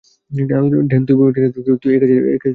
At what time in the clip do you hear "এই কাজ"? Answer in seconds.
1.45-1.63